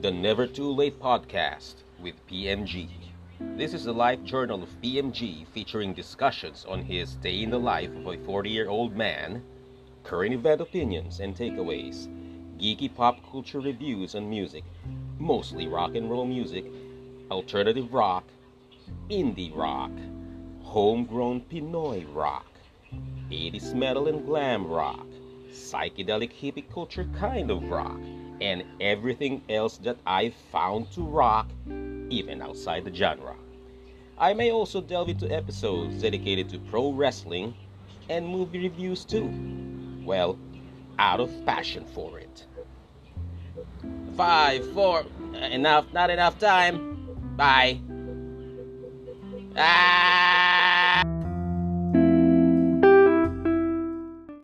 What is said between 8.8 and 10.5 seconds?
man, current